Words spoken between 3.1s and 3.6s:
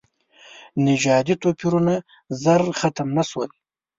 نه شول.